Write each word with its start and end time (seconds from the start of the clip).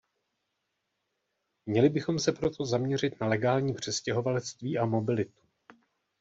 Měli 1.65 1.89
bychom 1.89 2.19
se 2.19 2.31
proto 2.31 2.65
zaměřit 2.65 3.21
na 3.21 3.27
legální 3.27 3.73
přistěhovalectví 3.73 4.77
a 4.77 4.85
mobilitu. 4.85 5.41